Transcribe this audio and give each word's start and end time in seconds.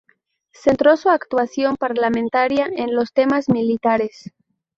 Centró 0.55 0.97
su 0.97 1.09
actuación 1.11 1.75
parlamentaria 1.75 2.65
en 2.75 2.95
los 2.95 3.13
temas 3.13 3.49
militares. 3.49 4.33